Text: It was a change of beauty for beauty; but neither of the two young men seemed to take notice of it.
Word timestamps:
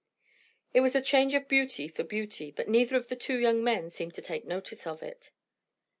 It 0.73 0.79
was 0.79 0.95
a 0.95 0.99
change 0.99 1.35
of 1.35 1.47
beauty 1.47 1.87
for 1.87 2.03
beauty; 2.03 2.49
but 2.49 2.67
neither 2.67 2.95
of 2.97 3.07
the 3.07 3.15
two 3.15 3.37
young 3.37 3.63
men 3.63 3.91
seemed 3.91 4.15
to 4.15 4.21
take 4.23 4.45
notice 4.45 4.87
of 4.87 5.03
it. 5.03 5.29